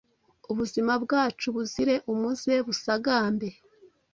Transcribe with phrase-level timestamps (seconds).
[0.51, 3.49] ubuzima bwacu buzire umuze busagambe.